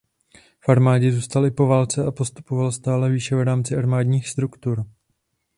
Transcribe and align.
V 0.59 0.69
armádě 0.69 1.11
zůstal 1.11 1.45
i 1.45 1.51
po 1.51 1.67
válce 1.67 2.05
a 2.05 2.11
postupoval 2.11 2.71
stále 2.71 3.09
výše 3.09 3.35
v 3.35 3.41
rámci 3.41 3.75
armádních 3.75 4.29
struktur. 4.29 4.85